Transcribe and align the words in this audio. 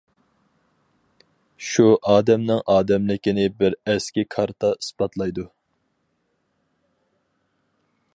شۇ 1.71 1.83
ئادەمنىڭ 2.13 2.63
ئادەملىكىنى 2.75 3.45
بىر 3.59 3.77
ئەسكى 3.93 4.25
كارتا 4.37 4.71
ئىسپاتلايدۇ. 4.79 5.47